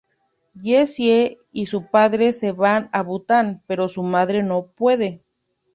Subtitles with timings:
[0.59, 5.21] Jessie y su padre se van a Bután, pero su madre no puede.